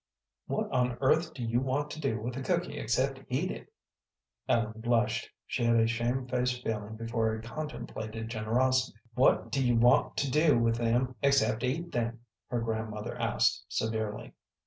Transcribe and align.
"What 0.47 0.71
on 0.71 0.97
earth 0.99 1.31
do 1.35 1.43
you 1.43 1.59
want 1.61 1.91
to 1.91 1.99
do 1.99 2.19
with 2.19 2.35
a 2.35 2.41
cooky 2.41 2.79
except 2.79 3.21
eat 3.29 3.51
it?" 3.51 3.71
Ellen 4.49 4.81
blushed; 4.81 5.29
she 5.45 5.63
had 5.63 5.75
a 5.75 5.85
shamed 5.85 6.27
faced 6.31 6.63
feeling 6.63 6.95
before 6.95 7.35
a 7.35 7.41
contemplated 7.43 8.27
generosity. 8.27 8.97
"What 9.13 9.51
do 9.51 9.63
you 9.63 9.75
want 9.75 10.17
to 10.17 10.31
do 10.31 10.57
with 10.57 10.77
them 10.77 11.13
except 11.21 11.61
eat 11.63 11.91
them?" 11.91 12.21
her 12.47 12.61
grandmother 12.61 13.15
asked, 13.15 13.63
severely. 13.67 14.33